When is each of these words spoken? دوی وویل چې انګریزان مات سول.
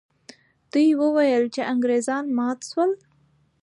دوی 0.71 0.87
وویل 1.01 1.43
چې 1.55 1.61
انګریزان 1.73 2.25
مات 2.37 2.59
سول. 2.69 2.91